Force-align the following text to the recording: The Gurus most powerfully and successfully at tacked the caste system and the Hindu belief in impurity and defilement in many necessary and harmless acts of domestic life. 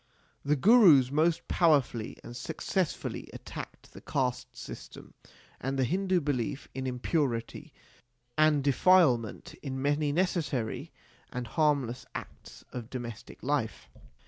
The 0.43 0.55
Gurus 0.55 1.11
most 1.11 1.47
powerfully 1.47 2.17
and 2.23 2.35
successfully 2.35 3.31
at 3.35 3.45
tacked 3.45 3.93
the 3.93 4.01
caste 4.01 4.57
system 4.57 5.13
and 5.59 5.77
the 5.77 5.83
Hindu 5.83 6.21
belief 6.21 6.67
in 6.73 6.87
impurity 6.87 7.71
and 8.35 8.63
defilement 8.63 9.53
in 9.61 9.79
many 9.79 10.11
necessary 10.11 10.91
and 11.31 11.45
harmless 11.45 12.07
acts 12.15 12.65
of 12.73 12.89
domestic 12.89 13.43
life. 13.43 13.89